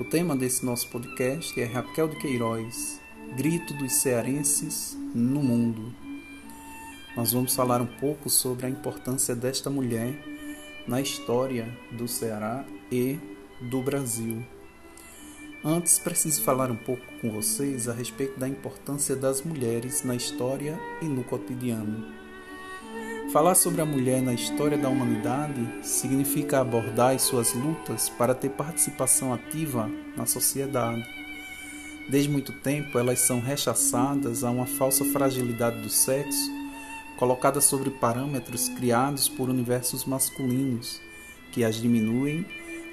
O 0.00 0.04
tema 0.04 0.34
desse 0.34 0.64
nosso 0.64 0.88
podcast 0.88 1.60
é 1.60 1.64
Raquel 1.66 2.08
de 2.08 2.16
Queiroz, 2.16 2.98
Grito 3.36 3.74
dos 3.74 3.92
Cearenses 3.92 4.96
no 5.14 5.42
Mundo. 5.42 5.94
Nós 7.14 7.32
vamos 7.32 7.54
falar 7.54 7.82
um 7.82 7.86
pouco 7.86 8.30
sobre 8.30 8.64
a 8.66 8.70
importância 8.70 9.36
desta 9.36 9.68
mulher 9.68 10.14
na 10.88 10.98
história 10.98 11.68
do 11.92 12.08
Ceará 12.08 12.64
e 12.90 13.18
do 13.60 13.82
Brasil. 13.82 14.42
Antes, 15.62 15.98
preciso 15.98 16.42
falar 16.42 16.70
um 16.70 16.76
pouco 16.76 17.04
com 17.20 17.30
vocês 17.30 17.86
a 17.86 17.92
respeito 17.92 18.40
da 18.40 18.48
importância 18.48 19.14
das 19.14 19.42
mulheres 19.42 20.02
na 20.02 20.16
história 20.16 20.80
e 21.02 21.04
no 21.04 21.22
cotidiano. 21.22 22.21
Falar 23.32 23.54
sobre 23.54 23.80
a 23.80 23.86
mulher 23.86 24.20
na 24.20 24.34
história 24.34 24.76
da 24.76 24.90
humanidade 24.90 25.66
significa 25.82 26.60
abordar 26.60 27.14
as 27.14 27.22
suas 27.22 27.54
lutas 27.54 28.10
para 28.10 28.34
ter 28.34 28.50
participação 28.50 29.32
ativa 29.32 29.90
na 30.14 30.26
sociedade. 30.26 31.02
Desde 32.10 32.28
muito 32.28 32.52
tempo, 32.52 32.98
elas 32.98 33.20
são 33.20 33.40
rechaçadas 33.40 34.44
a 34.44 34.50
uma 34.50 34.66
falsa 34.66 35.02
fragilidade 35.06 35.80
do 35.80 35.88
sexo, 35.88 36.50
colocada 37.18 37.58
sobre 37.62 37.88
parâmetros 37.88 38.68
criados 38.68 39.30
por 39.30 39.48
universos 39.48 40.04
masculinos, 40.04 41.00
que 41.52 41.64
as 41.64 41.76
diminuem 41.76 42.44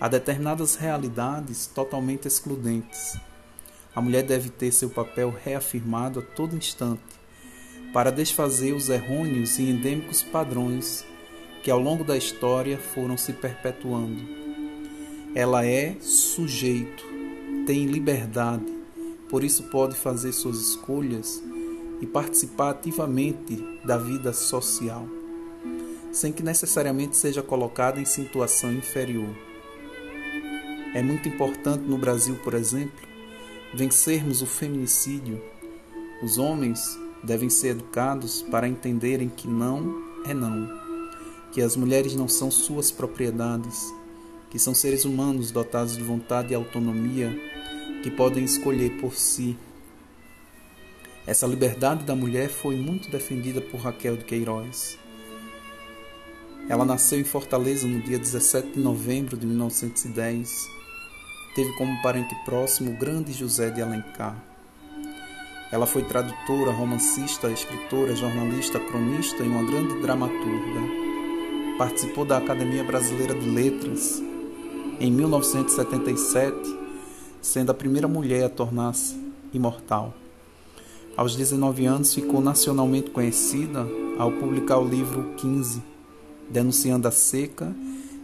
a 0.00 0.06
determinadas 0.06 0.76
realidades 0.76 1.66
totalmente 1.66 2.28
excludentes. 2.28 3.18
A 3.92 4.00
mulher 4.00 4.22
deve 4.22 4.50
ter 4.50 4.70
seu 4.70 4.88
papel 4.88 5.34
reafirmado 5.44 6.20
a 6.20 6.22
todo 6.22 6.54
instante 6.54 7.17
para 7.92 8.12
desfazer 8.12 8.72
os 8.72 8.88
errôneos 8.88 9.58
e 9.58 9.62
endêmicos 9.62 10.22
padrões 10.22 11.04
que 11.62 11.70
ao 11.70 11.78
longo 11.78 12.04
da 12.04 12.16
história 12.16 12.78
foram 12.78 13.16
se 13.16 13.32
perpetuando. 13.32 14.22
Ela 15.34 15.66
é 15.66 15.96
sujeito, 16.00 17.04
tem 17.66 17.86
liberdade, 17.86 18.64
por 19.28 19.44
isso 19.44 19.64
pode 19.64 19.94
fazer 19.94 20.32
suas 20.32 20.58
escolhas 20.58 21.42
e 22.00 22.06
participar 22.06 22.70
ativamente 22.70 23.62
da 23.84 23.98
vida 23.98 24.32
social, 24.32 25.06
sem 26.12 26.32
que 26.32 26.42
necessariamente 26.42 27.16
seja 27.16 27.42
colocada 27.42 28.00
em 28.00 28.04
situação 28.04 28.72
inferior. 28.72 29.28
É 30.94 31.02
muito 31.02 31.28
importante 31.28 31.84
no 31.84 31.98
Brasil, 31.98 32.36
por 32.36 32.54
exemplo, 32.54 33.06
vencermos 33.74 34.40
o 34.40 34.46
feminicídio. 34.46 35.42
Os 36.22 36.38
homens 36.38 36.98
devem 37.22 37.50
ser 37.50 37.68
educados 37.68 38.42
para 38.42 38.68
entenderem 38.68 39.28
que 39.28 39.48
não 39.48 40.02
é 40.24 40.34
não, 40.34 40.68
que 41.52 41.60
as 41.60 41.76
mulheres 41.76 42.14
não 42.14 42.28
são 42.28 42.50
suas 42.50 42.90
propriedades, 42.90 43.92
que 44.50 44.58
são 44.58 44.74
seres 44.74 45.04
humanos 45.04 45.50
dotados 45.50 45.96
de 45.96 46.02
vontade 46.02 46.52
e 46.52 46.54
autonomia 46.54 47.36
que 48.02 48.10
podem 48.10 48.44
escolher 48.44 48.90
por 49.00 49.14
si. 49.14 49.56
Essa 51.26 51.46
liberdade 51.46 52.04
da 52.04 52.14
mulher 52.14 52.48
foi 52.48 52.76
muito 52.76 53.10
defendida 53.10 53.60
por 53.60 53.80
Raquel 53.80 54.16
de 54.16 54.24
Queiroz. 54.24 54.98
Ela 56.68 56.84
nasceu 56.84 57.18
em 57.18 57.24
Fortaleza 57.24 57.86
no 57.86 58.00
dia 58.00 58.18
17 58.18 58.72
de 58.72 58.80
novembro 58.80 59.36
de 59.36 59.46
1910. 59.46 60.68
Teve 61.54 61.72
como 61.76 62.00
parente 62.02 62.34
próximo 62.44 62.92
o 62.92 62.96
grande 62.96 63.32
José 63.32 63.70
de 63.70 63.82
Alencar. 63.82 64.42
Ela 65.70 65.86
foi 65.86 66.02
tradutora, 66.02 66.72
romancista, 66.72 67.50
escritora, 67.50 68.16
jornalista, 68.16 68.80
cronista 68.80 69.42
e 69.42 69.48
uma 69.48 69.62
grande 69.62 70.00
dramaturga. 70.00 70.80
Participou 71.76 72.24
da 72.24 72.38
Academia 72.38 72.82
Brasileira 72.82 73.34
de 73.34 73.48
Letras 73.48 74.22
em 74.98 75.10
1977, 75.10 76.56
sendo 77.42 77.70
a 77.70 77.74
primeira 77.74 78.08
mulher 78.08 78.44
a 78.44 78.48
tornar-se 78.48 79.14
imortal. 79.52 80.14
Aos 81.14 81.36
19 81.36 81.84
anos, 81.84 82.14
ficou 82.14 82.40
nacionalmente 82.40 83.10
conhecida 83.10 83.86
ao 84.18 84.32
publicar 84.32 84.78
o 84.78 84.88
livro 84.88 85.34
15, 85.36 85.82
denunciando 86.48 87.06
a 87.06 87.10
seca 87.10 87.76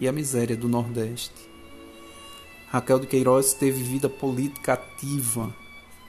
e 0.00 0.08
a 0.08 0.12
miséria 0.12 0.56
do 0.56 0.68
Nordeste. 0.68 1.48
Raquel 2.68 2.98
de 2.98 3.06
Queiroz 3.06 3.54
teve 3.54 3.82
vida 3.82 4.08
política 4.08 4.72
ativa 4.72 5.54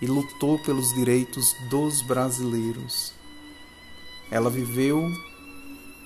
e 0.01 0.07
lutou 0.07 0.57
pelos 0.59 0.93
direitos 0.93 1.55
dos 1.69 2.01
brasileiros. 2.01 3.13
Ela 4.31 4.49
viveu 4.49 5.09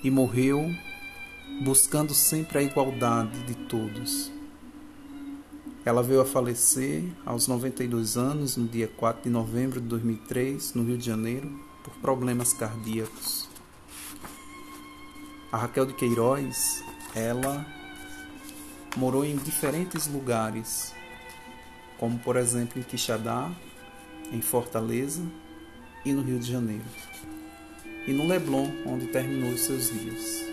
e 0.03 0.09
morreu 0.09 0.73
buscando 1.61 2.13
sempre 2.13 2.59
a 2.59 2.61
igualdade 2.61 3.43
de 3.43 3.53
todos. 3.53 4.31
Ela 5.85 6.01
veio 6.01 6.21
a 6.21 6.25
falecer 6.25 7.03
aos 7.25 7.47
92 7.47 8.17
anos, 8.17 8.55
no 8.55 8.67
dia 8.67 8.87
4 8.87 9.23
de 9.23 9.29
novembro 9.29 9.81
de 9.81 9.87
2003, 9.87 10.73
no 10.75 10.83
Rio 10.85 10.97
de 10.97 11.05
Janeiro, 11.05 11.51
por 11.83 11.93
problemas 11.95 12.53
cardíacos. 12.53 13.49
A 15.51 15.57
Raquel 15.57 15.85
de 15.85 15.93
Queiroz, 15.93 16.83
ela 17.13 17.65
morou 18.95 19.25
em 19.25 19.35
diferentes 19.35 20.07
lugares, 20.07 20.93
como 21.99 22.17
por 22.19 22.37
exemplo 22.37 22.79
em 22.79 22.83
Quixadá, 22.83 23.51
em 24.31 24.41
Fortaleza 24.41 25.21
e 26.05 26.11
no 26.11 26.21
Rio 26.21 26.39
de 26.39 26.51
Janeiro, 26.51 26.83
e 28.07 28.11
no 28.11 28.27
Leblon, 28.27 28.69
onde 28.85 29.07
terminou 29.07 29.51
os 29.51 29.61
seus 29.61 29.89
dias. 29.89 30.43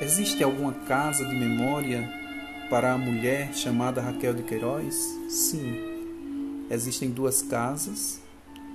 Existe 0.00 0.42
alguma 0.42 0.72
casa 0.72 1.24
de 1.24 1.34
memória 1.34 2.08
para 2.68 2.92
a 2.92 2.98
mulher 2.98 3.54
chamada 3.54 4.00
Raquel 4.00 4.34
de 4.34 4.42
Queiroz? 4.42 4.94
Sim. 5.28 5.94
Existem 6.70 7.10
duas 7.10 7.42
casas 7.42 8.20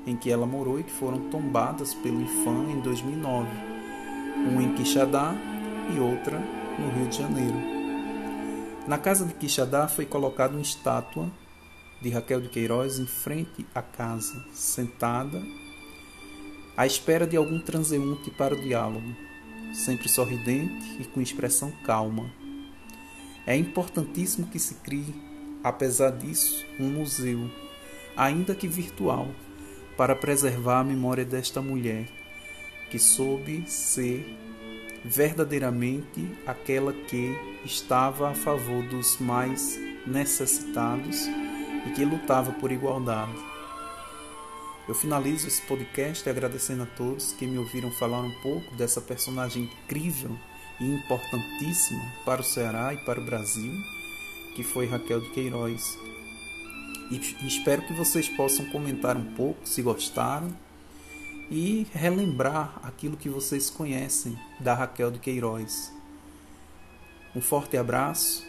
em 0.06 0.16
que 0.16 0.31
ela 0.31 0.46
morou 0.46 0.79
e 0.79 0.84
que 0.84 0.91
foram 0.91 1.29
tombadas 1.29 1.94
pelo 1.94 2.22
IFAM 2.22 2.72
em 2.72 2.79
2009, 2.79 3.47
uma 4.50 4.63
em 4.63 4.74
Quixadá 4.74 5.35
e 5.94 6.00
outra 6.00 6.40
no 6.79 6.90
Rio 6.91 7.08
de 7.08 7.18
Janeiro. 7.18 7.58
Na 8.88 8.97
casa 8.97 9.25
de 9.25 9.34
Quixadá 9.34 9.88
foi 9.88 10.06
colocada 10.06 10.53
uma 10.53 10.62
estátua 10.62 11.29
de 12.01 12.09
Raquel 12.09 12.41
de 12.41 12.49
Queiroz 12.49 12.99
em 12.99 13.05
frente 13.05 13.65
à 13.75 13.81
casa, 13.81 14.45
sentada, 14.53 15.41
à 16.77 16.85
espera 16.85 17.27
de 17.27 17.35
algum 17.35 17.59
transeunte 17.59 18.31
para 18.31 18.55
o 18.55 18.61
diálogo, 18.61 19.15
sempre 19.73 20.07
sorridente 20.07 21.01
e 21.01 21.05
com 21.05 21.21
expressão 21.21 21.71
calma. 21.83 22.31
É 23.45 23.55
importantíssimo 23.55 24.47
que 24.47 24.59
se 24.59 24.75
crie, 24.75 25.13
apesar 25.63 26.11
disso, 26.11 26.65
um 26.79 26.89
museu, 26.89 27.49
ainda 28.16 28.55
que 28.55 28.67
virtual, 28.67 29.27
para 29.97 30.16
preservar 30.16 30.79
a 30.79 30.83
memória 30.83 31.25
desta 31.25 31.61
mulher, 31.61 32.07
que 32.89 32.97
soube 32.97 33.69
ser 33.69 34.25
verdadeiramente 35.03 36.31
aquela 36.45 36.93
que 36.93 37.35
estava 37.66 38.29
a 38.29 38.33
favor 38.33 38.83
dos 38.83 39.17
mais 39.19 39.77
necessitados 40.05 41.27
e 41.85 41.91
que 41.91 42.06
lutava 42.06 42.51
por 42.53 42.72
igualdade. 42.72 43.38
Eu 44.88 44.95
finalizo 44.95 45.47
esse 45.47 45.62
podcast 45.62 46.28
agradecendo 46.28 46.84
a 46.84 46.85
todos 46.88 47.34
que 47.34 47.45
me 47.45 47.59
ouviram 47.59 47.91
falar 47.91 48.22
um 48.22 48.34
pouco 48.41 48.73
dessa 48.75 49.00
personagem 49.00 49.63
incrível 49.63 50.35
e 50.79 50.85
importantíssima 50.85 52.01
para 52.25 52.41
o 52.41 52.44
Ceará 52.44 52.94
e 52.94 52.97
para 53.06 53.19
o 53.19 53.23
Brasil, 53.23 53.72
que 54.56 54.63
foi 54.63 54.88
Raquel 54.88 55.22
de 55.22 55.29
Queiroz. 55.29 55.97
E 57.12 57.47
espero 57.47 57.84
que 57.84 57.94
vocês 57.94 58.28
possam 58.29 58.66
comentar 58.72 59.16
um 59.16 59.34
pouco 59.35 59.67
se 59.67 59.81
gostaram 59.81 60.56
e 61.51 61.85
relembrar 61.94 62.79
aquilo 62.84 63.17
que 63.17 63.29
vocês 63.29 63.69
conhecem 63.69 64.38
da 64.59 64.73
Raquel 64.73 65.11
de 65.11 65.19
Queiroz. 65.19 65.94
Um 67.35 67.41
forte 67.41 67.78
abraço 67.78 68.48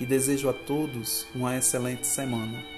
e 0.00 0.06
desejo 0.06 0.48
a 0.48 0.52
todos 0.52 1.26
uma 1.34 1.56
excelente 1.56 2.06
semana. 2.06 2.73